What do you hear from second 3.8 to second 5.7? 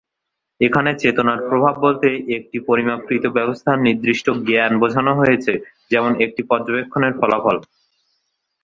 নির্দিষ্ট জ্ঞান বোঝানো হচ্ছে,